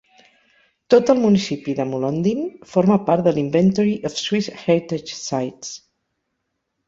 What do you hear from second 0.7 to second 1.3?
Tot el